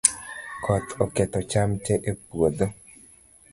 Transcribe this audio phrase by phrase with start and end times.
[0.63, 2.67] Koth oketho cham tee e puotho